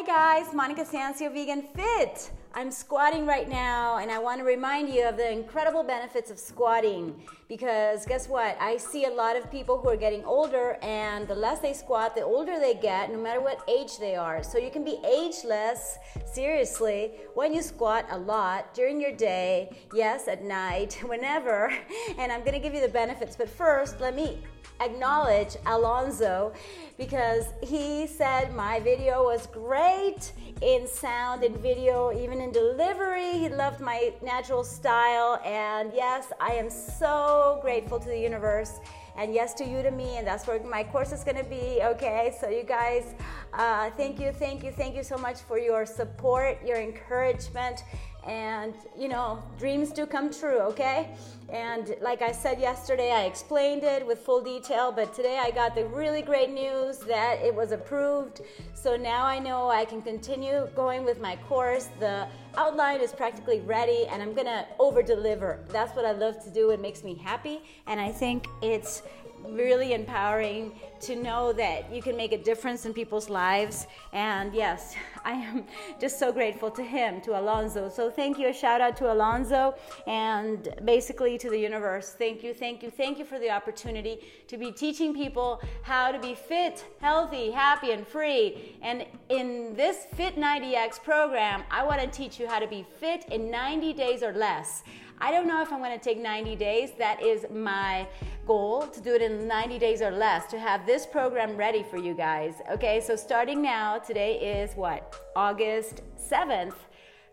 Hi 0.00 0.06
guys, 0.06 0.54
Monica 0.54 0.82
Sancio 0.82 1.30
Vegan 1.30 1.60
Fit. 1.60 2.30
I'm 2.54 2.70
squatting 2.70 3.26
right 3.26 3.46
now 3.46 3.98
and 3.98 4.10
I 4.10 4.18
want 4.18 4.38
to 4.38 4.44
remind 4.44 4.88
you 4.88 5.06
of 5.06 5.18
the 5.18 5.30
incredible 5.30 5.82
benefits 5.82 6.30
of 6.30 6.38
squatting 6.38 7.22
because 7.50 8.06
guess 8.06 8.26
what? 8.26 8.56
I 8.58 8.78
see 8.78 9.04
a 9.04 9.10
lot 9.10 9.36
of 9.36 9.50
people 9.50 9.78
who 9.78 9.90
are 9.90 9.98
getting 9.98 10.24
older 10.24 10.78
and 10.80 11.28
the 11.28 11.34
less 11.34 11.58
they 11.58 11.74
squat, 11.74 12.14
the 12.14 12.22
older 12.22 12.58
they 12.58 12.72
get, 12.72 13.12
no 13.12 13.18
matter 13.18 13.42
what 13.42 13.60
age 13.68 13.98
they 13.98 14.16
are. 14.16 14.42
So 14.42 14.56
you 14.56 14.70
can 14.70 14.84
be 14.84 14.98
ageless, 15.04 15.98
seriously, 16.24 17.12
when 17.34 17.52
you 17.52 17.60
squat 17.60 18.06
a 18.08 18.16
lot 18.16 18.72
during 18.72 19.02
your 19.02 19.12
day, 19.12 19.76
yes, 19.94 20.28
at 20.28 20.42
night, 20.42 20.94
whenever. 21.04 21.70
And 22.16 22.32
I'm 22.32 22.40
going 22.40 22.54
to 22.54 22.58
give 22.58 22.72
you 22.72 22.80
the 22.80 22.88
benefits. 22.88 23.36
But 23.36 23.50
first, 23.50 24.00
let 24.00 24.16
me 24.16 24.38
acknowledge 24.80 25.56
Alonzo 25.66 26.52
because 26.98 27.46
he 27.62 28.06
said 28.06 28.54
my 28.54 28.80
video 28.80 29.24
was 29.24 29.46
great 29.46 30.32
in 30.60 30.86
sound 30.86 31.42
and 31.42 31.56
video, 31.56 32.12
even 32.12 32.40
in 32.40 32.52
delivery. 32.52 33.32
He 33.32 33.48
loved 33.48 33.80
my 33.80 34.12
natural 34.22 34.64
style. 34.64 35.40
And 35.44 35.92
yes, 35.94 36.32
I 36.40 36.52
am 36.52 36.68
so 36.68 37.58
grateful 37.62 37.98
to 37.98 38.08
the 38.08 38.18
universe 38.18 38.80
and 39.16 39.34
yes 39.34 39.54
to 39.54 39.64
Udemy, 39.64 40.18
and 40.18 40.26
that's 40.26 40.46
where 40.46 40.62
my 40.62 40.84
course 40.84 41.12
is 41.12 41.24
going 41.24 41.36
to 41.36 41.44
be. 41.44 41.80
Okay, 41.82 42.34
so 42.40 42.48
you 42.48 42.62
guys, 42.62 43.14
uh, 43.52 43.90
thank 43.90 44.20
you, 44.20 44.32
thank 44.32 44.62
you, 44.62 44.70
thank 44.70 44.94
you 44.94 45.02
so 45.02 45.16
much 45.16 45.40
for 45.40 45.58
your 45.58 45.84
support, 45.84 46.58
your 46.64 46.76
encouragement, 46.80 47.84
and 48.26 48.74
you 48.98 49.08
know 49.08 49.42
dreams 49.58 49.90
do 49.90 50.06
come 50.06 50.32
true 50.32 50.58
okay? 50.60 51.10
And 51.48 51.96
like 52.00 52.22
i 52.22 52.30
said 52.30 52.60
yesterday 52.60 53.10
i 53.12 53.24
explained 53.24 53.82
it 53.82 54.06
with 54.06 54.20
full 54.20 54.40
detail 54.40 54.92
but 54.92 55.12
today 55.12 55.38
i 55.42 55.50
got 55.50 55.74
the 55.74 55.84
really 55.86 56.22
great 56.22 56.50
news 56.50 56.98
that 56.98 57.38
it 57.42 57.54
was 57.54 57.72
approved. 57.72 58.42
So 58.74 58.96
now 58.96 59.24
i 59.24 59.38
know 59.38 59.68
i 59.68 59.84
can 59.84 60.02
continue 60.02 60.68
going 60.76 61.04
with 61.04 61.20
my 61.20 61.36
course. 61.48 61.88
The 61.98 62.28
outline 62.56 63.00
is 63.00 63.12
practically 63.12 63.60
ready 63.60 64.06
and 64.06 64.22
i'm 64.22 64.34
gonna 64.34 64.66
over 64.78 65.02
deliver 65.02 65.60
that's 65.68 65.94
what 65.96 66.04
i 66.04 66.12
love 66.12 66.42
to 66.44 66.50
do. 66.50 66.70
It 66.70 66.80
makes 66.80 67.02
me 67.02 67.14
happy 67.14 67.62
and 67.86 68.00
i 68.00 68.10
think 68.10 68.46
it's 68.62 69.02
really 69.48 69.92
empowering 69.94 70.72
to 71.00 71.16
know 71.16 71.52
that 71.52 71.92
you 71.92 72.02
can 72.02 72.16
make 72.16 72.32
a 72.32 72.38
difference 72.38 72.84
in 72.86 72.92
people's 72.92 73.30
lives. 73.30 73.86
And 74.12 74.54
yes, 74.54 74.94
I 75.24 75.32
am 75.32 75.64
just 76.00 76.18
so 76.18 76.32
grateful 76.32 76.70
to 76.72 76.82
him, 76.82 77.20
to 77.22 77.40
Alonzo. 77.40 77.88
So 77.88 78.10
thank 78.10 78.38
you, 78.38 78.48
a 78.48 78.52
shout 78.52 78.80
out 78.80 78.96
to 78.98 79.12
Alonzo 79.12 79.74
and 80.06 80.68
basically 80.84 81.38
to 81.38 81.50
the 81.50 81.58
universe. 81.58 82.14
Thank 82.18 82.42
you, 82.42 82.54
thank 82.54 82.82
you, 82.82 82.90
thank 82.90 83.18
you 83.18 83.24
for 83.24 83.38
the 83.38 83.50
opportunity 83.50 84.20
to 84.48 84.56
be 84.56 84.72
teaching 84.72 85.14
people 85.14 85.62
how 85.82 86.12
to 86.12 86.18
be 86.18 86.34
fit, 86.34 86.84
healthy, 87.00 87.50
happy, 87.50 87.92
and 87.92 88.06
free. 88.06 88.76
And 88.82 89.06
in 89.28 89.74
this 89.74 90.06
Fit 90.14 90.36
90X 90.36 91.02
program, 91.02 91.62
I 91.70 91.84
want 91.84 92.00
to 92.00 92.06
teach 92.06 92.38
you 92.38 92.48
how 92.48 92.58
to 92.58 92.66
be 92.66 92.86
fit 92.98 93.24
in 93.30 93.50
90 93.50 93.92
days 93.94 94.22
or 94.22 94.32
less. 94.32 94.82
I 95.22 95.30
don't 95.30 95.46
know 95.46 95.60
if 95.60 95.70
I'm 95.70 95.80
going 95.80 95.96
to 95.96 96.02
take 96.02 96.18
90 96.18 96.56
days. 96.56 96.92
That 96.96 97.22
is 97.22 97.44
my 97.52 98.06
goal 98.46 98.86
to 98.86 99.00
do 99.02 99.14
it 99.14 99.20
in 99.20 99.46
90 99.46 99.78
days 99.78 100.00
or 100.00 100.10
less 100.10 100.46
to 100.50 100.58
have 100.58 100.86
this 100.86 101.04
program 101.04 101.56
ready 101.56 101.82
for 101.82 101.98
you 101.98 102.14
guys. 102.14 102.54
Okay, 102.70 103.02
so 103.02 103.16
starting 103.16 103.60
now, 103.60 103.98
today 103.98 104.62
is 104.62 104.74
what? 104.76 105.14
August 105.36 106.00
7th. 106.16 106.74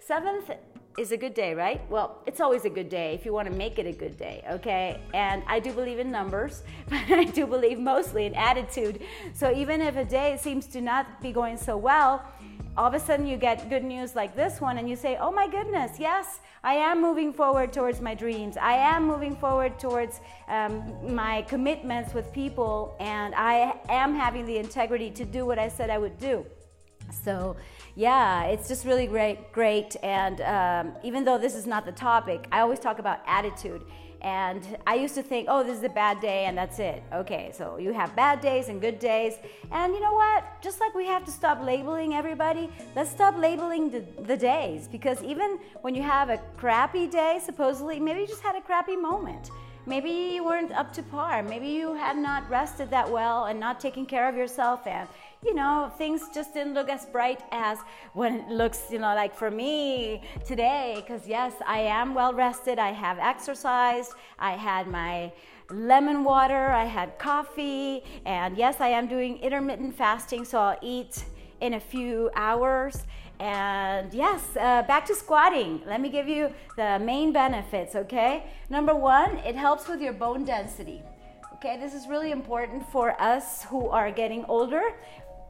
7th 0.06 0.58
is 0.98 1.12
a 1.12 1.18
good 1.18 1.34
day, 1.34 1.54
right? 1.54 1.88
Well, 1.90 2.24
it's 2.26 2.42
always 2.42 2.66
a 2.66 2.70
good 2.70 2.90
day 2.90 3.14
if 3.14 3.24
you 3.24 3.32
want 3.32 3.50
to 3.50 3.56
make 3.56 3.78
it 3.78 3.86
a 3.86 3.92
good 3.92 4.18
day, 4.18 4.44
okay? 4.50 5.00
And 5.14 5.44
I 5.46 5.60
do 5.60 5.72
believe 5.72 6.00
in 6.00 6.12
numbers, 6.12 6.64
but 6.90 7.10
I 7.10 7.24
do 7.24 7.46
believe 7.46 7.80
mostly 7.80 8.26
in 8.26 8.34
attitude. 8.34 9.02
So 9.34 9.54
even 9.54 9.80
if 9.80 9.96
a 9.96 10.04
day 10.04 10.38
seems 10.42 10.66
to 10.68 10.82
not 10.82 11.22
be 11.22 11.32
going 11.32 11.56
so 11.56 11.78
well, 11.78 12.26
all 12.78 12.86
of 12.86 12.94
a 12.94 13.00
sudden 13.00 13.26
you 13.26 13.38
get 13.38 13.70
good 13.70 13.84
news 13.84 14.16
like 14.16 14.36
this 14.36 14.62
one 14.62 14.78
and 14.78 14.88
you 14.88 14.96
say, 14.96 15.18
oh 15.20 15.32
my 15.32 15.48
goodness, 15.48 16.00
yes, 16.00 16.42
I 16.64 16.74
am 16.74 17.02
moving 17.02 17.34
forward 17.34 17.74
towards 17.74 18.02
my 18.02 18.14
dreams. 18.14 18.56
I 18.56 18.74
am 18.74 19.08
moving 19.08 19.36
forward 19.36 19.80
towards 19.80 20.22
um, 20.48 20.94
my 21.04 21.42
commitments 21.44 22.14
with 22.14 22.32
people, 22.34 22.96
and 23.00 23.34
I 23.36 23.80
am 23.90 24.14
having 24.14 24.46
the 24.46 24.58
integrity 24.58 25.10
to 25.12 25.26
do 25.26 25.46
what 25.46 25.58
I 25.58 25.70
said 25.70 25.90
I 25.90 25.98
would 25.98 26.20
do. 26.20 26.46
So, 27.24 27.56
yeah, 27.96 28.44
it's 28.44 28.68
just 28.68 28.86
really 28.86 29.08
great, 29.08 29.52
great. 29.52 29.96
And 30.04 30.42
um, 30.42 30.96
even 31.04 31.24
though 31.24 31.38
this 31.38 31.56
is 31.56 31.66
not 31.66 31.86
the 31.86 31.92
topic, 31.92 32.48
I 32.52 32.60
always 32.60 32.80
talk 32.80 33.00
about 33.00 33.22
attitude. 33.26 33.82
And 34.22 34.78
I 34.86 34.96
used 34.96 35.16
to 35.16 35.24
think, 35.24 35.48
oh, 35.50 35.64
this 35.64 35.78
is 35.78 35.84
a 35.84 35.90
bad 35.90 36.20
day 36.22 36.46
and 36.46 36.58
that's 36.58 36.80
it. 36.80 37.04
Okay, 37.14 37.52
so 37.54 37.78
you 37.78 37.94
have 37.94 38.16
bad 38.16 38.42
days 38.42 38.70
and 38.70 38.82
good 38.82 39.00
days. 39.00 39.36
And 39.72 39.94
you 39.94 40.00
know 40.00 40.14
what? 40.14 40.62
Just 40.62 40.80
like 40.80 40.96
we 40.96 41.06
have 41.06 41.24
to 41.26 41.32
stop 41.32 41.64
labeling 41.64 42.14
everybody, 42.14 42.70
let's 42.96 43.12
stop 43.12 43.38
labeling 43.38 43.90
the, 43.90 44.04
the 44.24 44.38
days. 44.38 44.88
Because 44.88 45.22
even 45.24 45.60
when 45.82 45.96
you 45.96 46.02
have 46.02 46.30
a 46.30 46.38
crappy 46.58 47.08
day, 47.08 47.40
supposedly, 47.44 48.00
maybe 48.00 48.22
you 48.22 48.28
just 48.28 48.42
had 48.42 48.56
a 48.56 48.62
crappy 48.62 48.96
moment. 48.96 49.52
Maybe 49.86 50.10
you 50.10 50.44
weren't 50.44 50.74
up 50.74 50.92
to 50.94 51.04
par. 51.04 51.42
Maybe 51.44 51.68
you 51.68 51.94
had 51.94 52.18
not 52.18 52.50
rested 52.50 52.90
that 52.90 53.10
well 53.10 53.46
and 53.46 53.58
not 53.58 53.80
taken 53.80 54.06
care 54.06 54.28
of 54.28 54.36
yourself 54.36 54.86
and 54.86 55.08
you 55.44 55.54
know, 55.54 55.92
things 55.98 56.24
just 56.34 56.54
didn't 56.54 56.74
look 56.74 56.90
as 56.90 57.06
bright 57.06 57.42
as 57.52 57.78
when 58.14 58.42
it 58.42 58.50
looks, 58.50 58.86
you 58.92 59.00
know, 59.00 59.14
like 59.16 59.36
for 59.36 59.52
me 59.52 60.24
today. 60.46 60.96
Because, 60.96 61.28
yes, 61.28 61.54
I 61.66 61.80
am 61.80 62.14
well 62.14 62.34
rested, 62.34 62.80
I 62.80 62.92
have 62.92 63.20
exercised, 63.20 64.14
I 64.40 64.52
had 64.52 64.88
my 64.88 65.32
lemon 65.70 66.24
water, 66.24 66.70
I 66.70 66.86
had 66.86 67.20
coffee, 67.20 68.04
and 68.26 68.58
yes, 68.58 68.82
I 68.82 68.90
am 68.90 69.08
doing 69.08 69.38
intermittent 69.38 69.96
fasting, 69.96 70.44
so 70.46 70.60
I'll 70.60 70.80
eat 70.82 71.24
in 71.62 71.74
a 71.74 71.80
few 71.80 72.30
hours. 72.36 73.06
And 73.40 74.12
yes, 74.14 74.44
uh, 74.60 74.82
back 74.84 75.06
to 75.06 75.16
squatting. 75.16 75.84
Let 75.86 76.02
me 76.02 76.10
give 76.10 76.28
you 76.28 76.52
the 76.76 76.98
main 76.98 77.32
benefits, 77.32 77.96
okay? 77.96 78.46
Number 78.70 78.96
one, 78.96 79.38
it 79.40 79.56
helps 79.56 79.88
with 79.88 80.02
your 80.02 80.14
bone 80.14 80.44
density. 80.44 81.04
Okay, 81.56 81.78
this 81.80 81.94
is 81.94 82.08
really 82.08 82.32
important 82.32 82.88
for 82.92 83.20
us 83.20 83.64
who 83.64 83.90
are 83.90 84.12
getting 84.12 84.46
older 84.46 84.94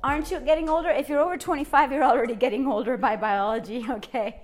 aren't 0.04 0.32
you 0.32 0.40
getting 0.40 0.70
older? 0.70 0.90
If 0.90 1.10
you're 1.10 1.20
over 1.20 1.38
25, 1.38 1.92
you're 1.92 2.04
already 2.04 2.36
getting 2.36 2.68
older 2.68 2.98
by 2.98 3.16
biology, 3.16 3.86
okay? 3.90 4.40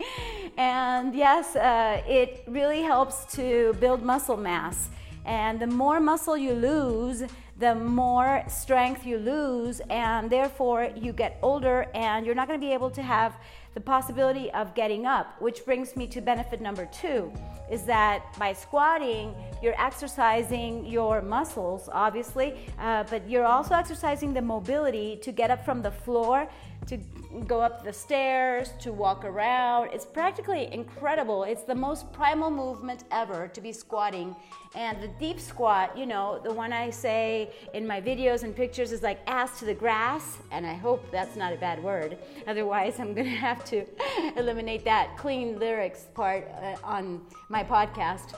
And 0.58 1.16
yes, 1.16 1.56
uh, 1.56 2.02
it 2.08 2.44
really 2.48 2.82
helps 2.82 3.26
to 3.36 3.74
build 3.80 4.04
muscle 4.04 4.38
mass. 4.38 4.90
And 5.26 5.60
the 5.60 5.68
more 5.68 6.00
muscle 6.00 6.36
you 6.38 6.54
lose, 6.54 7.24
the 7.58 7.76
more 7.76 8.44
strength 8.48 9.06
you 9.06 9.18
lose, 9.18 9.80
and 9.90 10.30
therefore 10.30 10.90
you 10.96 11.14
get 11.14 11.38
older, 11.42 11.88
and 11.94 12.26
you're 12.26 12.36
not 12.36 12.48
going 12.48 12.60
to 12.60 12.66
be 12.66 12.74
able 12.74 12.90
to 12.92 13.02
have 13.02 13.36
the 13.74 13.82
possibility 13.82 14.52
of 14.52 14.76
getting 14.76 15.06
up, 15.06 15.42
which 15.42 15.66
brings 15.66 15.96
me 15.96 16.08
to 16.08 16.22
benefit 16.22 16.62
number 16.62 16.86
two 16.86 17.32
is 17.70 17.84
that 17.84 18.26
by 18.38 18.54
squatting, 18.54 19.34
you're 19.62 19.80
exercising 19.82 20.86
your 20.86 21.22
muscles, 21.22 21.90
obviously, 21.92 22.56
uh, 22.80 23.04
but 23.10 23.28
you're 23.30 23.46
also 23.46 23.74
exercising 23.74 24.34
the 24.34 24.42
mobility 24.42 25.18
to 25.24 25.32
get 25.32 25.50
up 25.50 25.64
from 25.66 25.82
the 25.82 25.90
floor, 25.92 26.48
to 26.88 26.98
go 27.48 27.62
up 27.62 27.84
the 27.84 27.94
stairs, 27.94 28.72
to 28.80 28.92
walk 28.92 29.26
around. 29.26 29.90
It's 29.94 30.06
practically 30.06 30.72
incredible. 30.72 31.44
It's 31.44 31.64
the 31.64 31.76
most 31.76 32.12
primal 32.14 32.52
movement 32.52 33.04
ever 33.12 33.48
to 33.50 33.62
be 33.62 33.72
squatting. 33.72 34.36
And 34.76 35.02
the 35.02 35.08
deep 35.20 35.40
squat, 35.40 35.98
you 35.98 36.06
know, 36.06 36.40
the 36.44 36.54
one 36.54 36.74
I 36.74 36.90
say 36.90 37.52
in 37.74 37.86
my 37.86 38.02
videos 38.02 38.44
and 38.44 38.56
pictures 38.56 38.92
is 38.92 39.04
like 39.04 39.20
ass 39.28 39.60
to 39.60 39.66
the 39.66 39.74
grass, 39.74 40.38
and 40.52 40.66
I 40.66 40.74
hope 40.74 41.12
that's 41.12 41.36
not 41.36 41.54
a 41.54 41.58
bad 41.58 41.82
word. 41.84 42.18
Otherwise, 42.48 43.00
I'm 43.00 43.14
gonna 43.14 43.30
have 43.30 43.64
to 43.66 43.86
eliminate 44.38 44.84
that 44.86 45.18
clean 45.18 45.60
lyrics 45.60 46.06
part 46.14 46.48
uh, 46.62 46.76
on 46.84 47.22
my 47.50 47.64
podcast. 47.64 48.36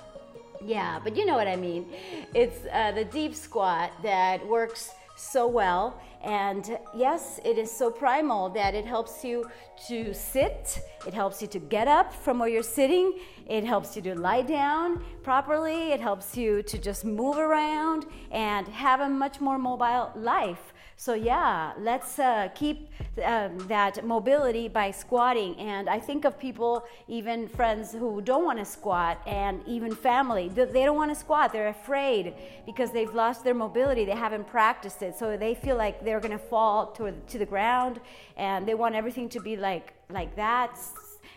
Yeah, 0.63 0.99
but 1.03 1.15
you 1.15 1.25
know 1.25 1.35
what 1.35 1.47
I 1.47 1.55
mean. 1.55 1.85
It's 2.33 2.65
uh, 2.71 2.91
the 2.91 3.05
deep 3.05 3.35
squat 3.35 3.91
that 4.03 4.45
works 4.47 4.91
so 5.15 5.47
well. 5.47 5.99
And 6.23 6.77
yes, 6.93 7.39
it 7.45 7.57
is 7.57 7.71
so 7.71 7.89
primal 7.89 8.49
that 8.49 8.73
it 8.75 8.85
helps 8.85 9.23
you 9.23 9.45
to 9.87 10.13
sit, 10.13 10.79
it 11.05 11.13
helps 11.13 11.41
you 11.41 11.47
to 11.49 11.59
get 11.59 11.87
up 11.87 12.13
from 12.13 12.39
where 12.39 12.49
you're 12.49 12.63
sitting, 12.63 13.19
it 13.47 13.63
helps 13.63 13.95
you 13.95 14.01
to 14.03 14.15
lie 14.15 14.41
down 14.41 15.03
properly, 15.23 15.91
it 15.91 15.99
helps 15.99 16.35
you 16.35 16.63
to 16.63 16.77
just 16.77 17.05
move 17.05 17.37
around 17.37 18.05
and 18.31 18.67
have 18.67 19.01
a 19.01 19.09
much 19.09 19.39
more 19.39 19.57
mobile 19.57 20.11
life. 20.15 20.73
So, 20.97 21.13
yeah, 21.13 21.73
let's 21.77 22.19
uh, 22.19 22.47
keep 22.55 22.89
um, 23.23 23.57
that 23.67 24.05
mobility 24.05 24.69
by 24.69 24.91
squatting. 24.91 25.57
And 25.57 25.89
I 25.89 25.99
think 25.99 26.23
of 26.23 26.39
people, 26.39 26.85
even 27.09 27.49
friends 27.49 27.91
who 27.91 28.21
don't 28.21 28.45
want 28.45 28.59
to 28.59 28.65
squat, 28.65 29.21
and 29.27 29.61
even 29.67 29.93
family, 29.93 30.47
they 30.47 30.85
don't 30.85 30.95
want 30.95 31.11
to 31.11 31.15
squat. 31.15 31.51
They're 31.51 31.67
afraid 31.67 32.33
because 32.65 32.91
they've 32.91 33.13
lost 33.13 33.43
their 33.43 33.53
mobility. 33.53 34.05
They 34.05 34.15
haven't 34.15 34.47
practiced 34.47 35.01
it. 35.01 35.17
So 35.17 35.35
they 35.35 35.53
feel 35.53 35.75
like 35.75 36.03
they're 36.03 36.21
going 36.21 36.31
to 36.31 36.37
fall 36.37 36.87
to, 36.93 37.11
to 37.11 37.37
the 37.37 37.45
ground 37.45 37.99
and 38.37 38.65
they 38.65 38.73
want 38.73 38.95
everything 38.95 39.27
to 39.29 39.41
be 39.41 39.57
like, 39.57 39.93
like 40.09 40.35
that. 40.37 40.79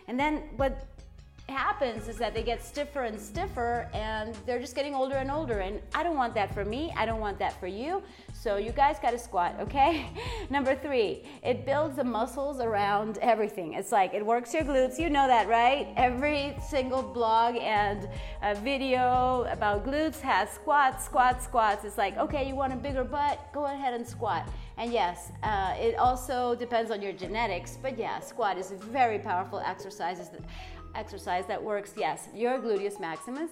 And 0.07 0.17
then 0.17 0.43
what 0.55 0.85
happens 1.49 2.07
is 2.07 2.17
that 2.17 2.33
they 2.33 2.43
get 2.43 2.63
stiffer 2.63 3.03
and 3.03 3.19
stiffer 3.19 3.89
and 3.93 4.35
they're 4.45 4.59
just 4.59 4.75
getting 4.75 4.95
older 4.95 5.15
and 5.15 5.31
older. 5.31 5.59
And 5.59 5.81
I 5.93 6.03
don't 6.03 6.15
want 6.15 6.33
that 6.35 6.53
for 6.53 6.65
me. 6.65 6.93
I 6.95 7.05
don't 7.05 7.19
want 7.19 7.39
that 7.39 7.59
for 7.59 7.67
you. 7.67 8.03
So 8.33 8.57
you 8.57 8.71
guys 8.71 8.97
got 8.99 9.11
to 9.11 9.19
squat, 9.19 9.55
okay? 9.59 10.09
Number 10.49 10.75
three, 10.75 11.23
it 11.43 11.65
builds 11.65 11.95
the 11.97 12.03
muscles 12.03 12.59
around 12.59 13.17
everything. 13.19 13.73
It's 13.73 13.91
like 13.91 14.13
it 14.13 14.25
works 14.25 14.53
your 14.53 14.63
glutes. 14.63 14.99
You 14.99 15.09
know 15.09 15.27
that, 15.27 15.47
right? 15.47 15.93
Every 15.97 16.55
single 16.67 17.03
blog 17.03 17.55
and 17.57 18.07
video 18.63 19.45
about 19.51 19.85
glutes 19.85 20.19
has 20.21 20.49
squats, 20.49 21.05
squats, 21.05 21.45
squats. 21.45 21.85
It's 21.85 21.97
like, 21.97 22.17
okay, 22.17 22.47
you 22.47 22.55
want 22.55 22.73
a 22.73 22.75
bigger 22.75 23.03
butt? 23.03 23.39
Go 23.53 23.65
ahead 23.65 23.93
and 23.93 24.07
squat. 24.07 24.49
And 24.77 24.93
yes, 24.93 25.31
uh, 25.43 25.75
it 25.77 25.95
also 25.97 26.55
depends 26.55 26.89
on 26.89 27.01
your 27.01 27.11
genetics, 27.11 27.77
but 27.81 27.97
yeah, 27.97 28.21
squat 28.21 28.57
is 28.57 28.71
a 28.71 28.75
very 28.75 29.19
powerful 29.19 29.59
exercise. 29.59 30.31
Exercise 30.95 31.45
that 31.47 31.61
works, 31.61 31.93
yes, 31.95 32.27
your 32.33 32.59
gluteus 32.59 32.99
maximus 32.99 33.51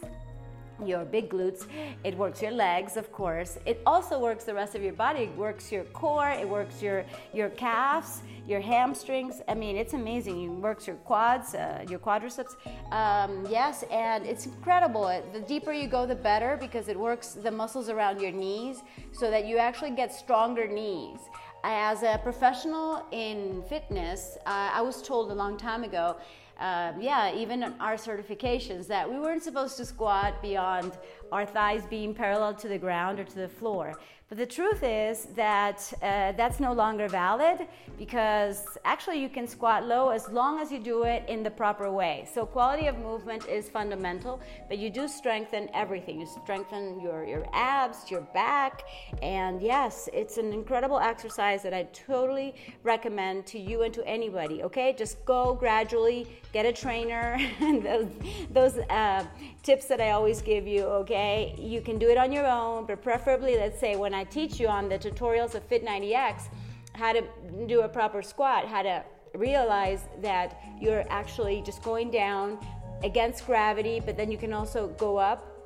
your 0.85 1.05
big 1.05 1.29
glutes. 1.29 1.65
It 2.03 2.15
works 2.17 2.41
your 2.41 2.51
legs, 2.51 2.97
of 2.97 3.11
course. 3.11 3.57
It 3.65 3.81
also 3.85 4.19
works 4.19 4.43
the 4.43 4.53
rest 4.53 4.75
of 4.75 4.83
your 4.83 4.93
body. 4.93 5.23
It 5.23 5.35
works 5.35 5.71
your 5.71 5.83
core. 5.85 6.29
It 6.29 6.47
works 6.47 6.81
your 6.81 7.03
your 7.33 7.49
calves, 7.49 8.21
your 8.47 8.61
hamstrings. 8.61 9.41
I 9.47 9.53
mean, 9.53 9.75
it's 9.75 9.93
amazing. 9.93 10.43
It 10.43 10.49
works 10.49 10.87
your 10.87 10.97
quads, 10.97 11.55
uh, 11.55 11.85
your 11.89 11.99
quadriceps. 11.99 12.55
Um, 12.91 13.47
yes, 13.49 13.83
and 13.91 14.25
it's 14.25 14.45
incredible. 14.45 15.05
The 15.33 15.41
deeper 15.41 15.71
you 15.71 15.87
go, 15.87 16.05
the 16.05 16.15
better 16.15 16.57
because 16.59 16.87
it 16.87 16.99
works 16.99 17.29
the 17.29 17.51
muscles 17.51 17.89
around 17.89 18.21
your 18.21 18.31
knees, 18.31 18.83
so 19.11 19.31
that 19.31 19.45
you 19.45 19.57
actually 19.57 19.91
get 19.91 20.13
stronger 20.13 20.67
knees. 20.67 21.19
As 21.63 22.03
a 22.03 22.19
professional 22.23 23.03
in 23.11 23.63
fitness, 23.67 24.37
uh, 24.45 24.69
I 24.73 24.81
was 24.81 25.01
told 25.01 25.31
a 25.31 25.33
long 25.33 25.57
time 25.57 25.83
ago 25.83 26.15
uh, 26.59 26.93
yeah, 26.99 27.33
even 27.35 27.63
our 27.79 27.95
certifications 27.95 28.87
that 28.87 29.09
we 29.09 29.19
weren't 29.19 29.43
supposed 29.43 29.77
to 29.77 29.85
squat 29.85 30.41
beyond 30.41 30.93
our 31.31 31.45
thighs 31.45 31.83
being 31.89 32.13
parallel 32.13 32.53
to 32.55 32.67
the 32.67 32.77
ground 32.77 33.19
or 33.19 33.23
to 33.23 33.35
the 33.35 33.49
floor. 33.49 33.93
But 34.29 34.37
the 34.39 34.45
truth 34.45 34.83
is 34.83 35.27
that 35.37 35.93
uh, 36.01 36.33
that's 36.33 36.59
no 36.59 36.73
longer 36.73 37.07
valid 37.07 37.65
because 37.97 38.77
actually 38.83 39.21
you 39.21 39.29
can 39.29 39.47
squat 39.47 39.85
low 39.85 40.09
as 40.09 40.27
long 40.27 40.59
as 40.59 40.69
you 40.69 40.79
do 40.79 41.03
it 41.03 41.23
in 41.29 41.43
the 41.43 41.49
proper 41.49 41.89
way. 41.89 42.27
So 42.33 42.45
quality 42.45 42.87
of 42.87 42.97
movement 42.99 43.47
is 43.47 43.69
fundamental, 43.69 44.41
but 44.67 44.79
you 44.79 44.89
do 44.89 45.07
strengthen 45.07 45.69
everything. 45.73 46.19
You 46.19 46.27
strengthen 46.43 46.99
your, 46.99 47.23
your 47.23 47.45
abs, 47.53 48.11
your 48.11 48.19
back, 48.33 48.83
and 49.21 49.61
yes, 49.61 50.09
it's 50.11 50.37
an 50.37 50.51
incredible 50.51 50.99
exercise 50.99 51.63
that 51.63 51.73
I 51.73 51.83
totally 51.93 52.53
recommend 52.83 53.45
to 53.47 53.59
you 53.59 53.83
and 53.83 53.93
to 53.93 54.05
anybody. 54.05 54.61
Okay, 54.61 54.93
just 54.97 55.23
go 55.23 55.53
gradually, 55.53 56.27
get 56.51 56.65
a 56.65 56.73
trainer, 56.73 57.37
and 57.61 57.81
those 57.91 58.09
those 58.51 58.77
uh, 58.89 59.23
tips 59.63 59.85
that 59.85 60.01
I 60.01 60.11
always 60.11 60.41
give 60.41 60.67
you. 60.67 60.83
Okay, 60.83 61.16
you 61.57 61.81
can 61.81 61.97
do 61.97 62.09
it 62.09 62.17
on 62.17 62.31
your 62.31 62.45
own, 62.45 62.85
but 62.85 63.01
preferably, 63.01 63.55
let's 63.55 63.79
say 63.79 63.95
when 63.95 64.13
I 64.13 64.23
teach 64.23 64.59
you 64.59 64.67
on 64.67 64.89
the 64.89 64.99
tutorials 64.99 65.55
of 65.55 65.67
Fit90X 65.69 66.49
how 66.93 67.13
to 67.13 67.23
do 67.67 67.81
a 67.81 67.89
proper 67.89 68.21
squat, 68.21 68.67
how 68.67 68.81
to 68.81 69.03
realize 69.35 70.07
that 70.21 70.59
you're 70.79 71.05
actually 71.09 71.61
just 71.61 71.83
going 71.83 72.09
down 72.09 72.57
against 73.03 73.45
gravity, 73.45 73.99
but 73.99 74.17
then 74.17 74.31
you 74.31 74.37
can 74.37 74.53
also 74.53 74.87
go 74.97 75.17
up 75.17 75.56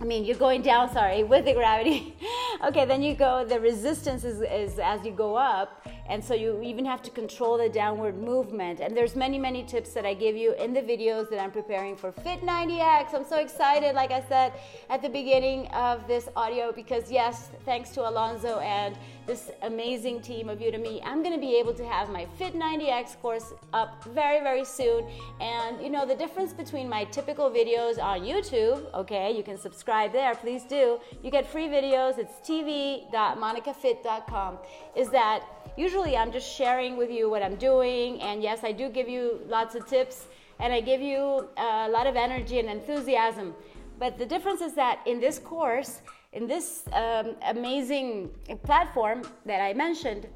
I 0.00 0.04
mean, 0.04 0.24
you're 0.24 0.36
going 0.36 0.62
down, 0.62 0.92
sorry, 0.92 1.24
with 1.32 1.44
the 1.44 1.54
gravity. 1.54 2.16
okay, 2.64 2.84
then 2.84 3.02
you 3.02 3.14
go, 3.14 3.44
the 3.44 3.60
resistance 3.60 4.24
is, 4.24 4.40
is 4.40 4.78
as 4.78 5.04
you 5.04 5.12
go 5.12 5.36
up. 5.36 5.86
And 6.06 6.22
so 6.22 6.34
you 6.34 6.60
even 6.62 6.84
have 6.84 7.02
to 7.02 7.10
control 7.10 7.56
the 7.56 7.68
downward 7.68 8.18
movement. 8.18 8.80
And 8.80 8.94
there's 8.94 9.16
many, 9.16 9.38
many 9.38 9.62
tips 9.62 9.94
that 9.94 10.04
I 10.04 10.12
give 10.12 10.36
you 10.36 10.52
in 10.54 10.74
the 10.74 10.82
videos 10.82 11.30
that 11.30 11.40
I'm 11.40 11.50
preparing 11.50 11.96
for 11.96 12.12
Fit90X. 12.12 13.14
I'm 13.14 13.24
so 13.24 13.38
excited, 13.38 13.94
like 13.94 14.10
I 14.10 14.22
said 14.28 14.52
at 14.90 15.00
the 15.00 15.08
beginning 15.08 15.66
of 15.68 16.06
this 16.06 16.28
audio, 16.36 16.72
because 16.72 17.10
yes, 17.10 17.48
thanks 17.64 17.90
to 17.90 18.06
Alonzo 18.06 18.58
and 18.58 18.96
this 19.26 19.50
amazing 19.62 20.20
team 20.20 20.50
of 20.50 20.58
Udemy, 20.58 21.00
I'm 21.02 21.24
to 21.24 21.38
be 21.38 21.56
able 21.56 21.72
to 21.72 21.84
have 21.86 22.10
my 22.10 22.26
Fit90X 22.38 23.18
course 23.22 23.54
up 23.72 24.04
very, 24.04 24.40
very 24.40 24.66
soon. 24.66 25.06
And 25.40 25.82
you 25.82 25.88
know, 25.88 26.04
the 26.06 26.14
difference 26.14 26.52
between 26.52 26.86
my 26.86 27.04
typical 27.04 27.48
videos 27.50 27.98
on 28.02 28.20
YouTube, 28.20 28.92
okay, 28.92 29.34
you 29.34 29.42
can 29.42 29.56
subscribe 29.56 29.83
there, 29.86 30.34
please 30.34 30.64
do. 30.64 30.98
You 31.22 31.30
get 31.30 31.46
free 31.46 31.68
videos, 31.68 32.18
it's 32.18 32.34
tv.monicafit.com, 32.48 34.58
is 34.96 35.10
that 35.10 35.44
usually 35.76 36.16
I'm 36.16 36.32
just 36.32 36.50
sharing 36.50 36.96
with 36.96 37.10
you 37.10 37.28
what 37.28 37.42
I'm 37.42 37.56
doing. 37.56 38.20
And 38.22 38.42
yes, 38.42 38.64
I 38.64 38.72
do 38.72 38.88
give 38.88 39.08
you 39.08 39.40
lots 39.46 39.74
of 39.74 39.86
tips 39.86 40.26
and 40.60 40.72
I 40.72 40.80
give 40.80 41.00
you 41.00 41.48
a 41.56 41.88
lot 41.88 42.06
of 42.06 42.16
energy 42.16 42.58
and 42.58 42.68
enthusiasm. 42.68 43.54
But 43.98 44.18
the 44.18 44.26
difference 44.26 44.60
is 44.60 44.74
that 44.74 45.00
in 45.06 45.20
this 45.20 45.38
course, 45.38 46.02
in 46.32 46.46
this 46.46 46.82
um, 46.92 47.36
amazing 47.46 48.30
platform 48.64 49.22
that 49.46 49.60
I 49.60 49.72
mentioned, 49.72 50.26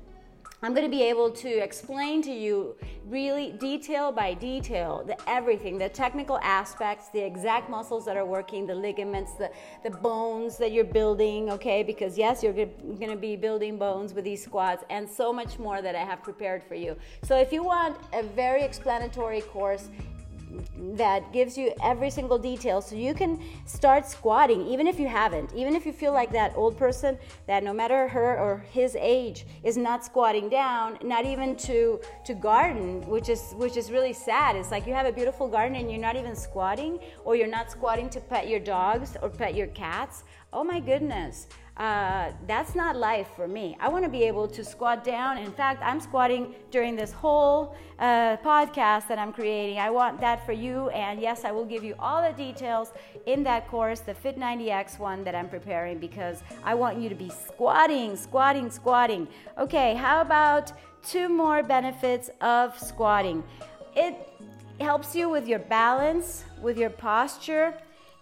I'm 0.60 0.74
going 0.74 0.84
to 0.84 0.90
be 0.90 1.04
able 1.04 1.30
to 1.30 1.48
explain 1.48 2.20
to 2.22 2.32
you 2.32 2.74
really 3.06 3.52
detail 3.52 4.10
by 4.10 4.34
detail 4.34 5.04
the 5.06 5.16
everything, 5.30 5.78
the 5.78 5.88
technical 5.88 6.38
aspects, 6.38 7.10
the 7.10 7.24
exact 7.24 7.70
muscles 7.70 8.04
that 8.06 8.16
are 8.16 8.26
working, 8.26 8.66
the 8.66 8.74
ligaments, 8.74 9.34
the, 9.34 9.52
the 9.84 9.90
bones 9.90 10.58
that 10.58 10.72
you're 10.72 10.82
building, 10.82 11.48
okay? 11.50 11.84
Because 11.84 12.18
yes, 12.18 12.42
you're 12.42 12.52
going 12.52 13.10
to 13.10 13.16
be 13.16 13.36
building 13.36 13.78
bones 13.78 14.12
with 14.12 14.24
these 14.24 14.42
squats 14.42 14.82
and 14.90 15.08
so 15.08 15.32
much 15.32 15.60
more 15.60 15.80
that 15.80 15.94
I 15.94 16.02
have 16.02 16.24
prepared 16.24 16.64
for 16.64 16.74
you. 16.74 16.96
So 17.22 17.38
if 17.38 17.52
you 17.52 17.62
want 17.62 17.96
a 18.12 18.24
very 18.24 18.64
explanatory 18.64 19.42
course, 19.42 19.90
that 20.96 21.32
gives 21.32 21.56
you 21.56 21.72
every 21.82 22.10
single 22.10 22.38
detail. 22.38 22.80
So 22.80 22.96
you 22.96 23.14
can 23.14 23.40
start 23.66 24.06
squatting 24.06 24.66
even 24.66 24.86
if 24.86 24.98
you 24.98 25.08
haven't. 25.08 25.52
Even 25.54 25.74
if 25.74 25.86
you 25.86 25.92
feel 25.92 26.12
like 26.12 26.32
that 26.32 26.52
old 26.56 26.76
person 26.76 27.18
that 27.46 27.62
no 27.62 27.72
matter 27.72 28.08
her 28.08 28.38
or 28.38 28.64
his 28.70 28.96
age 28.96 29.46
is 29.62 29.76
not 29.76 30.04
squatting 30.04 30.48
down 30.48 30.98
not 31.02 31.24
even 31.24 31.56
to 31.56 32.00
to 32.24 32.34
garden 32.34 33.00
which 33.06 33.28
is 33.28 33.52
which 33.56 33.76
is 33.76 33.90
really 33.90 34.12
sad. 34.12 34.56
It's 34.56 34.70
like 34.70 34.86
you 34.86 34.94
have 34.94 35.06
a 35.06 35.12
beautiful 35.12 35.48
garden 35.48 35.76
and 35.76 35.90
you're 35.90 36.00
not 36.00 36.16
even 36.16 36.34
squatting 36.34 36.98
or 37.24 37.36
you're 37.36 37.46
not 37.46 37.70
squatting 37.70 38.08
to 38.10 38.20
pet 38.20 38.48
your 38.48 38.60
dogs 38.60 39.16
or 39.22 39.28
pet 39.28 39.54
your 39.54 39.68
cats. 39.68 40.24
Oh 40.52 40.64
my 40.64 40.80
goodness 40.80 41.46
uh, 41.78 42.32
that's 42.48 42.74
not 42.74 42.96
life 42.96 43.28
for 43.36 43.46
me. 43.46 43.76
I 43.78 43.88
want 43.88 44.04
to 44.04 44.10
be 44.10 44.24
able 44.24 44.48
to 44.48 44.64
squat 44.64 45.04
down. 45.04 45.38
In 45.38 45.52
fact, 45.52 45.80
I'm 45.84 46.00
squatting 46.00 46.54
during 46.72 46.96
this 46.96 47.12
whole 47.12 47.76
uh, 48.00 48.36
podcast 48.38 49.06
that 49.06 49.18
I'm 49.18 49.32
creating. 49.32 49.78
I 49.78 49.88
want 49.90 50.20
that 50.20 50.44
for 50.44 50.52
you. 50.52 50.88
And 50.88 51.20
yes, 51.20 51.44
I 51.44 51.52
will 51.52 51.64
give 51.64 51.84
you 51.84 51.94
all 52.00 52.20
the 52.20 52.36
details 52.36 52.92
in 53.26 53.44
that 53.44 53.68
course, 53.68 54.00
the 54.00 54.14
Fit90X 54.14 54.98
one 54.98 55.22
that 55.22 55.36
I'm 55.36 55.48
preparing, 55.48 55.98
because 55.98 56.42
I 56.64 56.74
want 56.74 57.00
you 57.00 57.08
to 57.08 57.14
be 57.14 57.30
squatting, 57.30 58.16
squatting, 58.16 58.70
squatting. 58.70 59.28
Okay, 59.56 59.94
how 59.94 60.20
about 60.20 60.72
two 61.04 61.28
more 61.28 61.62
benefits 61.62 62.28
of 62.40 62.76
squatting? 62.76 63.44
It 63.94 64.16
helps 64.80 65.14
you 65.14 65.28
with 65.28 65.46
your 65.46 65.60
balance, 65.60 66.44
with 66.60 66.76
your 66.76 66.90
posture 66.90 67.74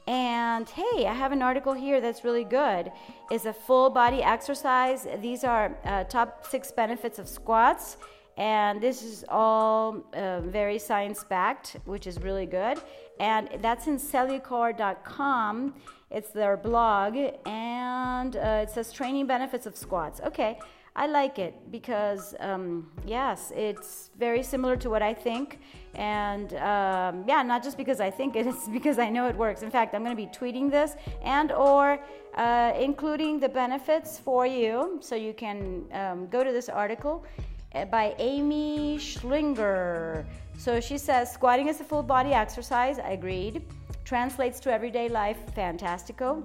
and 0.07 0.69
hey, 0.69 1.07
I 1.07 1.13
have 1.13 1.33
an 1.33 1.43
article 1.43 1.73
here 1.73 2.01
that's 2.01 2.23
really 2.23 2.45
good. 2.45 2.93
It's 3.31 3.45
a 3.45 3.53
full 3.53 3.91
body 3.91 4.23
exercise. 4.23 5.07
These 5.21 5.43
are 5.43 5.77
uh, 5.85 6.05
top 6.05 6.47
six 6.47 6.71
benefits 6.71 7.19
of 7.19 7.29
squats. 7.29 7.97
And 8.37 8.81
this 8.83 9.03
is 9.03 9.25
all 9.29 10.05
uh, 10.13 10.41
very 10.43 10.79
science 10.79 11.25
backed, 11.25 11.79
which 11.87 12.07
is 12.07 12.21
really 12.21 12.47
good. 12.47 12.79
And 13.19 13.49
that's 13.61 13.87
in 13.87 13.97
cellucor.com. 13.99 15.75
It's 16.11 16.31
their 16.31 16.57
blog. 16.57 17.17
And 17.47 18.37
uh, 18.37 18.65
it 18.65 18.71
says 18.71 18.93
training 18.93 19.27
benefits 19.27 19.67
of 19.67 19.77
squats. 19.77 20.21
Okay. 20.21 20.59
I 20.99 21.07
like 21.07 21.39
it 21.39 21.55
because, 21.71 22.35
um, 22.41 22.91
yes, 23.07 23.53
it's 23.55 24.11
very 24.19 24.43
similar 24.43 24.77
to 24.77 24.89
what 24.89 25.03
I 25.03 25.13
think. 25.13 25.61
And 25.95 26.55
um, 26.55 27.25
yeah, 27.29 27.43
not 27.43 27.63
just 27.63 27.77
because 27.77 28.01
I 28.01 28.11
think 28.11 28.35
it, 28.35 28.47
it's 28.53 28.67
because 28.67 28.99
I 28.99 29.11
know 29.11 29.29
it 29.29 29.37
works. 29.37 29.63
In 29.63 29.71
fact, 29.71 29.95
I'm 29.95 30.03
going 30.03 30.17
to 30.17 30.23
be 30.27 30.29
tweeting 30.29 30.71
this 30.71 30.97
and 31.23 31.53
or 31.53 31.99
uh, 32.35 32.73
including 32.81 33.39
the 33.39 33.49
benefits 33.49 34.19
for 34.19 34.47
you. 34.47 34.99
So 35.03 35.15
you 35.15 35.35
can 35.35 35.85
um, 35.93 36.29
go 36.29 36.43
to 36.43 36.51
this 36.51 36.71
article 36.71 37.27
uh, 37.75 37.85
by 37.85 38.15
Amy 38.19 38.97
Schlinger. 38.97 40.25
So 40.57 40.81
she 40.81 40.97
says, 40.97 41.31
squatting 41.31 41.69
is 41.69 41.79
a 41.83 41.85
full 41.85 42.03
body 42.03 42.33
exercise. 42.33 42.99
I 42.99 43.11
agreed. 43.11 43.63
Translates 44.07 44.61
to 44.61 44.73
everyday 44.73 45.11
life. 45.11 45.37
Fantastico. 45.55 46.43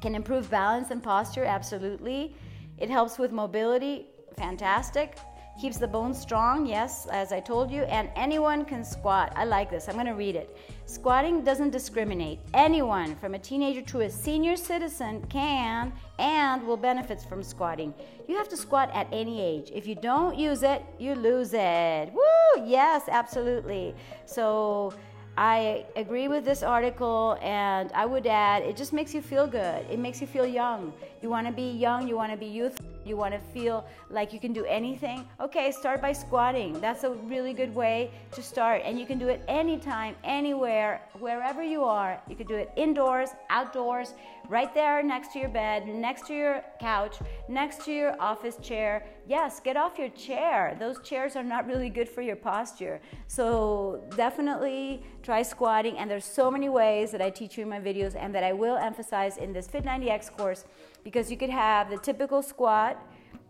Can 0.00 0.16
improve 0.16 0.50
balance 0.50 0.90
and 0.90 1.00
posture. 1.00 1.44
Absolutely 1.44 2.34
it 2.78 2.90
helps 2.90 3.18
with 3.18 3.32
mobility, 3.32 4.06
fantastic. 4.36 5.16
Keeps 5.60 5.76
the 5.78 5.86
bones 5.86 6.18
strong, 6.20 6.66
yes, 6.66 7.06
as 7.06 7.30
I 7.30 7.38
told 7.38 7.70
you, 7.70 7.82
and 7.84 8.10
anyone 8.16 8.64
can 8.64 8.82
squat. 8.82 9.32
I 9.36 9.44
like 9.44 9.70
this. 9.70 9.88
I'm 9.88 9.94
going 9.94 10.06
to 10.06 10.14
read 10.14 10.34
it. 10.34 10.56
Squatting 10.86 11.44
doesn't 11.44 11.70
discriminate. 11.70 12.40
Anyone, 12.54 13.14
from 13.14 13.34
a 13.34 13.38
teenager 13.38 13.80
to 13.82 14.00
a 14.00 14.10
senior 14.10 14.56
citizen, 14.56 15.24
can 15.28 15.92
and 16.18 16.66
will 16.66 16.76
benefit 16.76 17.22
from 17.22 17.40
squatting. 17.44 17.94
You 18.26 18.36
have 18.36 18.48
to 18.48 18.56
squat 18.56 18.90
at 18.92 19.06
any 19.12 19.40
age. 19.40 19.70
If 19.72 19.86
you 19.86 19.94
don't 19.94 20.36
use 20.36 20.64
it, 20.64 20.82
you 20.98 21.14
lose 21.14 21.54
it. 21.54 22.12
Woo! 22.12 22.64
Yes, 22.66 23.04
absolutely. 23.08 23.94
So, 24.26 24.92
I 25.36 25.84
agree 25.96 26.28
with 26.28 26.44
this 26.44 26.62
article, 26.62 27.36
and 27.42 27.90
I 27.92 28.06
would 28.06 28.26
add 28.26 28.62
it 28.62 28.76
just 28.76 28.92
makes 28.92 29.12
you 29.12 29.20
feel 29.20 29.48
good. 29.48 29.84
It 29.90 29.98
makes 29.98 30.20
you 30.20 30.28
feel 30.28 30.46
young. 30.46 30.92
You 31.22 31.28
want 31.28 31.46
to 31.48 31.52
be 31.52 31.70
young, 31.70 32.06
you 32.06 32.14
want 32.14 32.30
to 32.30 32.38
be 32.38 32.46
youthful, 32.46 32.86
you 33.04 33.16
want 33.16 33.34
to 33.34 33.40
feel 33.52 33.84
like 34.10 34.32
you 34.32 34.38
can 34.38 34.52
do 34.52 34.64
anything. 34.66 35.26
Okay, 35.40 35.72
start 35.72 36.00
by 36.00 36.12
squatting. 36.12 36.80
That's 36.80 37.02
a 37.02 37.10
really 37.10 37.52
good 37.52 37.74
way 37.74 38.12
to 38.32 38.42
start, 38.42 38.82
and 38.84 38.98
you 38.98 39.06
can 39.06 39.18
do 39.18 39.28
it 39.28 39.42
anytime, 39.48 40.14
anywhere, 40.22 41.02
wherever 41.18 41.62
you 41.62 41.82
are. 41.82 42.20
You 42.28 42.36
can 42.36 42.46
do 42.46 42.54
it 42.54 42.70
indoors, 42.76 43.30
outdoors, 43.50 44.14
right 44.48 44.72
there 44.72 45.02
next 45.02 45.32
to 45.32 45.38
your 45.38 45.48
bed, 45.48 45.88
next 45.88 46.26
to 46.28 46.34
your 46.34 46.64
couch, 46.78 47.16
next 47.48 47.84
to 47.86 47.92
your 47.92 48.20
office 48.20 48.56
chair. 48.58 49.04
Yes, 49.26 49.58
get 49.58 49.76
off 49.76 49.98
your 49.98 50.10
chair. 50.10 50.76
Those 50.78 51.00
chairs 51.00 51.34
are 51.34 51.42
not 51.42 51.66
really 51.66 51.88
good 51.88 52.08
for 52.08 52.20
your 52.20 52.36
posture. 52.36 53.00
So, 53.26 54.02
definitely 54.16 55.02
try 55.22 55.42
squatting 55.42 55.96
and 55.98 56.10
there's 56.10 56.26
so 56.26 56.50
many 56.50 56.68
ways 56.68 57.10
that 57.12 57.22
I 57.22 57.30
teach 57.30 57.56
you 57.56 57.62
in 57.62 57.70
my 57.70 57.80
videos 57.80 58.14
and 58.16 58.34
that 58.34 58.44
I 58.44 58.52
will 58.52 58.76
emphasize 58.76 59.38
in 59.38 59.54
this 59.54 59.66
Fit 59.66 59.84
90X 59.84 60.36
course 60.36 60.66
because 61.04 61.30
you 61.30 61.38
could 61.38 61.48
have 61.48 61.88
the 61.88 61.96
typical 61.96 62.42
squat, 62.42 63.02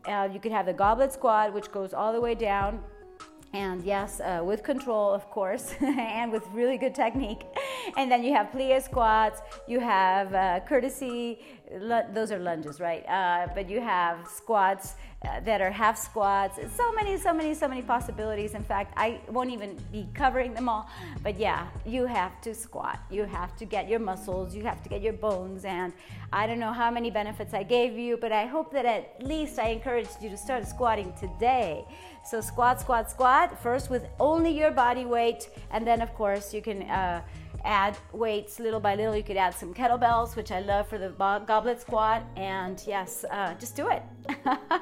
uh, 0.06 0.28
you 0.32 0.38
could 0.38 0.52
have 0.52 0.66
the 0.66 0.72
goblet 0.72 1.12
squat 1.12 1.52
which 1.52 1.72
goes 1.72 1.92
all 1.92 2.12
the 2.12 2.20
way 2.20 2.36
down 2.36 2.80
and 3.54 3.84
yes, 3.84 4.20
uh, 4.20 4.42
with 4.44 4.64
control, 4.64 5.12
of 5.12 5.30
course, 5.30 5.74
and 5.80 6.32
with 6.32 6.44
really 6.52 6.76
good 6.76 6.94
technique. 6.94 7.42
And 7.96 8.10
then 8.10 8.22
you 8.24 8.34
have 8.34 8.48
plie 8.48 8.82
squats, 8.82 9.40
you 9.66 9.80
have 9.80 10.34
uh, 10.34 10.60
curtsy, 10.60 11.40
those 12.12 12.30
are 12.30 12.38
lunges, 12.38 12.80
right? 12.80 13.04
Uh, 13.08 13.48
but 13.54 13.68
you 13.68 13.80
have 13.80 14.28
squats 14.28 14.94
uh, 15.24 15.40
that 15.40 15.60
are 15.60 15.70
half 15.70 15.96
squats. 15.96 16.58
So 16.76 16.92
many, 16.92 17.16
so 17.16 17.32
many, 17.32 17.54
so 17.54 17.66
many 17.66 17.82
possibilities. 17.82 18.54
In 18.54 18.62
fact, 18.62 18.92
I 18.96 19.20
won't 19.30 19.50
even 19.50 19.76
be 19.90 20.06
covering 20.14 20.54
them 20.54 20.68
all. 20.68 20.88
But 21.22 21.38
yeah, 21.38 21.68
you 21.86 22.06
have 22.06 22.40
to 22.42 22.54
squat. 22.54 22.98
You 23.10 23.24
have 23.24 23.56
to 23.56 23.64
get 23.64 23.88
your 23.88 24.00
muscles, 24.00 24.54
you 24.54 24.62
have 24.64 24.82
to 24.82 24.88
get 24.88 25.02
your 25.02 25.14
bones. 25.14 25.64
And 25.64 25.92
I 26.32 26.46
don't 26.46 26.58
know 26.58 26.72
how 26.72 26.90
many 26.90 27.10
benefits 27.10 27.54
I 27.54 27.62
gave 27.62 27.96
you, 27.96 28.16
but 28.16 28.32
I 28.32 28.46
hope 28.46 28.72
that 28.72 28.84
at 28.84 29.22
least 29.22 29.58
I 29.58 29.68
encouraged 29.68 30.22
you 30.22 30.28
to 30.30 30.36
start 30.36 30.66
squatting 30.66 31.12
today. 31.18 31.84
So 32.24 32.40
squat, 32.40 32.80
squat, 32.80 33.10
squat, 33.10 33.62
first 33.62 33.90
with 33.90 34.06
only 34.20 34.50
your 34.50 34.70
body 34.70 35.04
weight. 35.04 35.48
And 35.70 35.86
then, 35.86 36.00
of 36.02 36.14
course, 36.14 36.52
you 36.54 36.62
can. 36.62 36.82
Uh, 36.82 37.22
add 37.64 37.96
weights 38.12 38.60
little 38.60 38.80
by 38.80 38.94
little. 38.94 39.16
You 39.16 39.22
could 39.22 39.36
add 39.36 39.54
some 39.54 39.74
kettlebells, 39.74 40.36
which 40.36 40.52
I 40.52 40.60
love 40.60 40.88
for 40.88 40.98
the 40.98 41.10
goblet 41.46 41.80
squat. 41.80 42.22
And 42.36 42.82
yes, 42.86 43.24
uh, 43.30 43.54
just 43.54 43.76
do 43.76 43.88
it. 43.88 44.02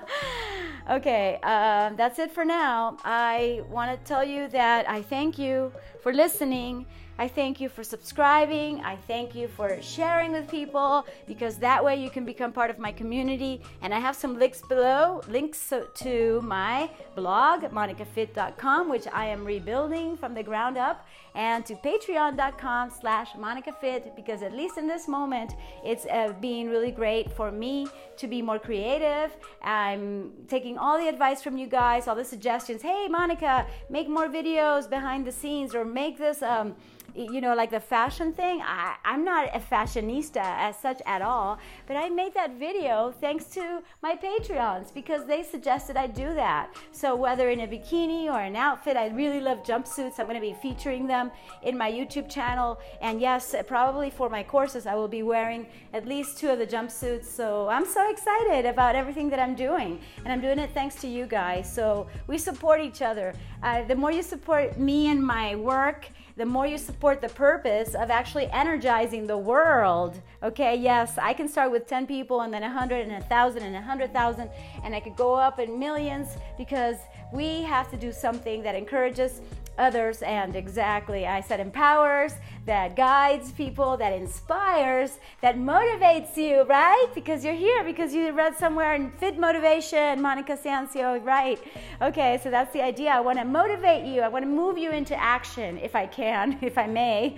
okay, 0.90 1.38
uh, 1.42 1.90
that's 1.90 2.18
it 2.18 2.30
for 2.32 2.44
now. 2.44 2.96
I 3.04 3.62
want 3.68 3.90
to 3.92 4.08
tell 4.08 4.24
you 4.24 4.48
that 4.48 4.88
I 4.88 5.02
thank 5.02 5.38
you 5.38 5.72
for 6.02 6.12
listening. 6.12 6.86
I 7.18 7.28
thank 7.28 7.60
you 7.60 7.68
for 7.68 7.84
subscribing. 7.84 8.80
I 8.80 8.96
thank 9.06 9.34
you 9.34 9.46
for 9.46 9.80
sharing 9.82 10.32
with 10.32 10.50
people 10.50 11.06
because 11.26 11.56
that 11.58 11.84
way 11.84 12.02
you 12.02 12.10
can 12.10 12.24
become 12.24 12.52
part 12.52 12.70
of 12.70 12.78
my 12.78 12.90
community. 12.90 13.60
And 13.82 13.94
I 13.94 14.00
have 14.00 14.16
some 14.16 14.38
links 14.38 14.62
below, 14.62 15.20
links 15.28 15.72
to 15.94 16.40
my 16.42 16.90
blog, 17.14 17.64
monicafit.com, 17.64 18.88
which 18.88 19.06
I 19.12 19.26
am 19.26 19.44
rebuilding 19.44 20.16
from 20.16 20.34
the 20.34 20.42
ground 20.42 20.78
up, 20.78 21.06
and 21.34 21.64
to 21.66 21.74
patreon.com 21.74 22.90
slash 22.90 23.32
monicafit 23.32 24.16
because 24.16 24.42
at 24.42 24.52
least 24.52 24.78
in 24.78 24.86
this 24.86 25.06
moment, 25.06 25.54
it's 25.84 26.06
uh, 26.06 26.32
being 26.40 26.68
really 26.68 26.90
great 26.90 27.30
for 27.32 27.50
me 27.50 27.86
to 28.16 28.26
be 28.26 28.42
more 28.42 28.58
creative. 28.58 29.36
I'm 29.62 30.32
taking 30.48 30.76
all 30.76 30.98
the 30.98 31.08
advice 31.08 31.42
from 31.42 31.56
you 31.56 31.66
guys, 31.66 32.08
all 32.08 32.14
the 32.14 32.24
suggestions. 32.24 32.82
Hey, 32.82 33.06
Monica, 33.08 33.66
make 33.88 34.08
more 34.08 34.28
videos 34.28 34.88
behind 34.88 35.26
the 35.26 35.32
scenes 35.32 35.74
or 35.74 35.84
make 35.92 36.18
this 36.18 36.42
um, 36.42 36.74
you 37.14 37.40
know, 37.40 37.54
like 37.54 37.70
the 37.70 37.80
fashion 37.80 38.32
thing, 38.32 38.60
I, 38.62 38.96
I'm 39.04 39.24
not 39.24 39.54
a 39.54 39.58
fashionista 39.58 40.42
as 40.42 40.78
such 40.78 41.02
at 41.06 41.22
all, 41.22 41.58
but 41.86 41.96
I 41.96 42.08
made 42.08 42.34
that 42.34 42.58
video 42.58 43.14
thanks 43.20 43.44
to 43.56 43.82
my 44.02 44.16
Patreons 44.16 44.92
because 44.94 45.26
they 45.26 45.42
suggested 45.42 45.96
I 45.96 46.06
do 46.06 46.34
that. 46.34 46.74
So 46.90 47.14
whether 47.14 47.50
in 47.50 47.60
a 47.60 47.66
bikini 47.66 48.24
or 48.26 48.40
an 48.40 48.56
outfit, 48.56 48.96
I 48.96 49.08
really 49.08 49.40
love 49.40 49.62
jumpsuits. 49.62 50.18
I'm 50.18 50.26
going 50.26 50.40
to 50.40 50.40
be 50.40 50.54
featuring 50.54 51.06
them 51.06 51.30
in 51.62 51.76
my 51.76 51.90
YouTube 51.90 52.30
channel. 52.30 52.80
And 53.00 53.20
yes, 53.20 53.54
probably 53.66 54.10
for 54.10 54.28
my 54.28 54.42
courses, 54.42 54.86
I 54.86 54.94
will 54.94 55.08
be 55.08 55.22
wearing 55.22 55.66
at 55.92 56.06
least 56.06 56.38
two 56.38 56.48
of 56.48 56.58
the 56.58 56.66
jumpsuits. 56.66 57.24
So 57.24 57.68
I'm 57.68 57.86
so 57.86 58.10
excited 58.10 58.66
about 58.66 58.96
everything 58.96 59.28
that 59.30 59.38
I'm 59.38 59.54
doing. 59.54 60.00
And 60.24 60.32
I'm 60.32 60.40
doing 60.40 60.58
it 60.58 60.70
thanks 60.72 60.96
to 60.96 61.08
you 61.08 61.26
guys. 61.26 61.72
So 61.72 62.06
we 62.26 62.38
support 62.38 62.80
each 62.80 63.02
other. 63.02 63.34
Uh, 63.62 63.84
the 63.84 63.94
more 63.94 64.10
you 64.10 64.22
support 64.22 64.78
me 64.78 65.10
and 65.10 65.22
my 65.24 65.56
work, 65.56 66.08
the 66.36 66.46
more 66.46 66.66
you 66.66 66.78
support 66.78 67.20
the 67.20 67.28
purpose 67.28 67.94
of 67.94 68.10
actually 68.10 68.46
energizing 68.46 69.26
the 69.26 69.36
world. 69.36 70.20
Okay, 70.42 70.76
yes, 70.76 71.18
I 71.18 71.32
can 71.32 71.48
start 71.48 71.70
with 71.70 71.86
10 71.86 72.06
people 72.06 72.40
and 72.40 72.52
then 72.52 72.62
100 72.62 73.02
and 73.02 73.12
1,000 73.12 73.62
and 73.62 73.74
100,000, 73.74 74.50
and 74.84 74.94
I 74.94 75.00
could 75.00 75.16
go 75.16 75.34
up 75.34 75.58
in 75.58 75.78
millions 75.78 76.36
because 76.56 76.96
we 77.32 77.62
have 77.62 77.90
to 77.90 77.96
do 77.96 78.12
something 78.12 78.62
that 78.62 78.74
encourages 78.74 79.40
others 79.78 80.22
and 80.22 80.54
exactly 80.56 81.26
i 81.26 81.40
said 81.40 81.60
empowers 81.60 82.34
that 82.64 82.94
guides 82.94 83.50
people 83.52 83.96
that 83.96 84.12
inspires 84.12 85.18
that 85.40 85.56
motivates 85.56 86.36
you 86.36 86.62
right? 86.64 87.06
Because 87.14 87.44
you're 87.44 87.54
here 87.54 87.82
because 87.82 88.14
you 88.14 88.30
read 88.32 88.56
somewhere 88.56 88.94
in 88.94 89.10
fit 89.12 89.38
motivation 89.38 90.22
monica 90.22 90.56
sancio 90.56 91.22
right? 91.24 91.58
Okay 92.00 92.38
so 92.42 92.50
that's 92.50 92.72
the 92.72 92.82
idea. 92.82 93.10
I 93.10 93.20
want 93.20 93.38
to 93.38 93.44
motivate 93.44 94.06
you 94.06 94.20
i 94.20 94.28
want 94.28 94.44
to 94.44 94.48
move 94.48 94.78
you 94.78 94.90
into 94.90 95.20
action 95.20 95.78
if 95.78 95.96
i 95.96 96.06
can 96.06 96.58
if 96.62 96.78
i 96.78 96.86
may. 96.86 97.36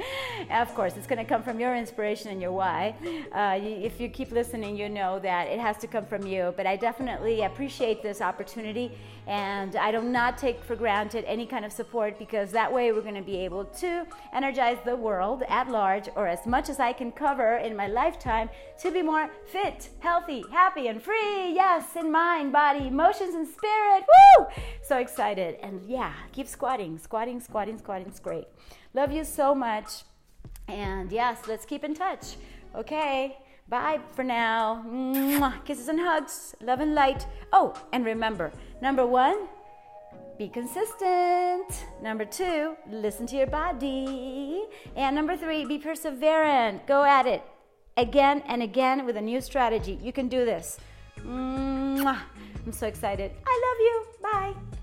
Of 0.50 0.74
course 0.74 0.96
it's 0.96 1.06
going 1.06 1.18
to 1.18 1.24
come 1.24 1.42
from 1.42 1.58
your 1.58 1.74
inspiration 1.74 2.30
and 2.30 2.40
your 2.40 2.52
why. 2.52 2.94
Uh, 3.32 3.58
if 3.62 4.00
you 4.00 4.08
keep 4.08 4.30
listening 4.30 4.76
you 4.76 4.88
know 4.88 5.18
that 5.20 5.48
it 5.48 5.58
has 5.58 5.78
to 5.78 5.86
come 5.86 6.04
from 6.04 6.26
you 6.26 6.52
but 6.56 6.66
i 6.66 6.76
definitely 6.76 7.42
appreciate 7.42 8.02
this 8.02 8.20
opportunity 8.20 8.92
and 9.26 9.76
i 9.76 9.90
do 9.90 10.02
not 10.02 10.36
take 10.36 10.62
for 10.62 10.76
granted 10.76 11.24
any 11.24 11.46
kind 11.46 11.64
of 11.64 11.72
support 11.72 12.18
because 12.24 12.50
that 12.52 12.72
way 12.72 12.90
we're 12.90 13.02
going 13.02 13.14
to 13.14 13.22
be 13.22 13.36
able 13.36 13.66
to 13.66 14.06
energize 14.32 14.78
the 14.84 14.96
world 14.96 15.42
at 15.48 15.68
large 15.68 16.08
or 16.16 16.26
as 16.26 16.46
much 16.46 16.70
as 16.70 16.80
I 16.80 16.92
can 16.94 17.12
cover 17.12 17.56
in 17.56 17.76
my 17.76 17.86
lifetime 17.86 18.48
to 18.80 18.90
be 18.90 19.02
more 19.02 19.28
fit, 19.44 19.90
healthy, 20.00 20.42
happy, 20.50 20.88
and 20.88 21.02
free. 21.02 21.52
Yes, 21.54 21.96
in 21.96 22.10
mind, 22.10 22.50
body, 22.50 22.86
emotions, 22.86 23.34
and 23.34 23.46
spirit. 23.46 24.04
Woo! 24.10 24.46
So 24.82 24.96
excited. 24.98 25.56
And 25.62 25.82
yeah, 25.86 26.14
keep 26.32 26.48
squatting, 26.48 26.98
squatting, 26.98 27.40
squatting, 27.40 27.78
squatting. 27.78 28.06
It's 28.06 28.20
great. 28.20 28.46
Love 28.94 29.12
you 29.12 29.24
so 29.24 29.54
much. 29.54 30.04
And 30.66 31.12
yes, 31.12 31.42
let's 31.46 31.66
keep 31.66 31.84
in 31.84 31.94
touch. 31.94 32.36
Okay. 32.74 33.36
Bye 33.68 34.00
for 34.14 34.24
now. 34.24 34.84
Mwah. 34.86 35.64
Kisses 35.64 35.88
and 35.88 36.00
hugs. 36.00 36.54
Love 36.60 36.80
and 36.80 36.94
light. 36.94 37.26
Oh, 37.52 37.74
and 37.92 38.04
remember 38.04 38.50
number 38.80 39.06
one, 39.06 39.48
be 40.38 40.48
consistent. 40.48 41.86
Number 42.02 42.24
two, 42.24 42.76
listen 42.90 43.26
to 43.28 43.36
your 43.36 43.46
body. 43.46 44.64
And 44.96 45.14
number 45.14 45.36
three, 45.36 45.64
be 45.64 45.78
perseverant. 45.78 46.86
Go 46.86 47.04
at 47.04 47.26
it 47.26 47.42
again 47.96 48.42
and 48.46 48.62
again 48.62 49.06
with 49.06 49.16
a 49.16 49.20
new 49.20 49.40
strategy. 49.40 49.98
You 50.02 50.12
can 50.12 50.28
do 50.28 50.44
this. 50.44 50.78
I'm 51.24 52.72
so 52.72 52.86
excited. 52.86 53.32
I 53.46 53.62
love 53.64 53.78
you. 53.80 54.06
Bye. 54.22 54.73